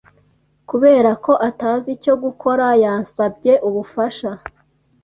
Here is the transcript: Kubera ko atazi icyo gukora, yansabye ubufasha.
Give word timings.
Kubera 0.69 1.11
ko 1.25 1.31
atazi 1.49 1.87
icyo 1.97 2.13
gukora, 2.23 2.65
yansabye 2.83 3.53
ubufasha. 3.67 4.29